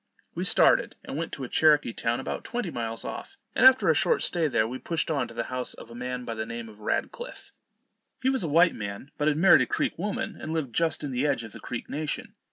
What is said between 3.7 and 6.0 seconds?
a short stay there, we pushed on to the house of a